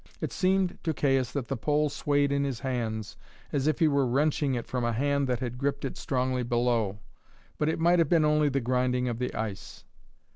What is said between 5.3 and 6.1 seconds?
had gripped it